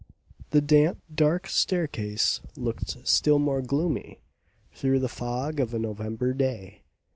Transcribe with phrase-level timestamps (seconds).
[0.49, 4.19] The damp, dark staircase looked still more gloomy
[4.73, 6.81] through the fog of a November day.